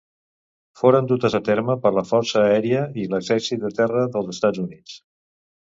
[0.79, 4.99] Foren dutes a terme per la força aèria i l'exèrcit de terra dels Estats Units.